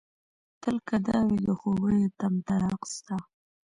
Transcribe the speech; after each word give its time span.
تل 0.61 0.75
که 0.87 0.97
دا 1.07 1.17
وي 1.27 1.37
د 1.45 1.47
خوبيه 1.59 2.07
طمطراق 2.19 2.81
ستا 2.93 3.17